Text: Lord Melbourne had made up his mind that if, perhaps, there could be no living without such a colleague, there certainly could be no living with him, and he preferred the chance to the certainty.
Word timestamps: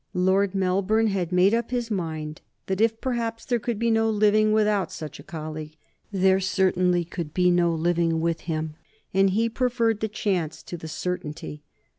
Lord 0.15 0.55
Melbourne 0.55 1.09
had 1.09 1.31
made 1.31 1.53
up 1.53 1.69
his 1.69 1.91
mind 1.91 2.41
that 2.65 2.81
if, 2.81 2.99
perhaps, 2.99 3.45
there 3.45 3.59
could 3.59 3.77
be 3.77 3.91
no 3.91 4.09
living 4.09 4.51
without 4.51 4.91
such 4.91 5.19
a 5.19 5.23
colleague, 5.23 5.77
there 6.11 6.39
certainly 6.39 7.05
could 7.05 7.35
be 7.35 7.51
no 7.51 7.71
living 7.71 8.19
with 8.19 8.39
him, 8.49 8.73
and 9.13 9.29
he 9.29 9.47
preferred 9.47 9.99
the 9.99 10.07
chance 10.09 10.63
to 10.63 10.75
the 10.75 10.87
certainty. 10.87 11.61